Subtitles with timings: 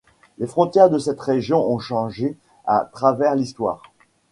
[0.39, 3.83] Les frontières de cette région ont changé à travers l'histoire.